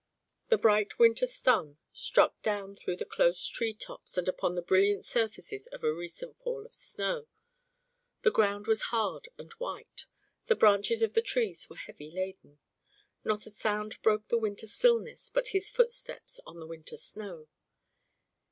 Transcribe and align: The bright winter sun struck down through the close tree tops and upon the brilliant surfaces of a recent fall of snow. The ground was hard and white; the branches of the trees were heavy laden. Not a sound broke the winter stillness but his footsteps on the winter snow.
The 0.49 0.57
bright 0.57 0.97
winter 0.97 1.27
sun 1.27 1.77
struck 1.93 2.41
down 2.41 2.75
through 2.75 2.95
the 2.95 3.05
close 3.05 3.45
tree 3.47 3.75
tops 3.75 4.17
and 4.17 4.27
upon 4.27 4.55
the 4.55 4.63
brilliant 4.63 5.05
surfaces 5.05 5.67
of 5.67 5.83
a 5.83 5.93
recent 5.93 6.39
fall 6.39 6.65
of 6.65 6.73
snow. 6.73 7.27
The 8.23 8.31
ground 8.31 8.65
was 8.65 8.81
hard 8.89 9.29
and 9.37 9.53
white; 9.59 10.07
the 10.47 10.55
branches 10.55 11.03
of 11.03 11.13
the 11.13 11.21
trees 11.21 11.69
were 11.69 11.75
heavy 11.75 12.09
laden. 12.09 12.57
Not 13.23 13.45
a 13.45 13.51
sound 13.51 14.01
broke 14.01 14.27
the 14.29 14.39
winter 14.39 14.65
stillness 14.65 15.29
but 15.29 15.49
his 15.49 15.69
footsteps 15.69 16.39
on 16.47 16.59
the 16.59 16.65
winter 16.65 16.97
snow. 16.97 17.47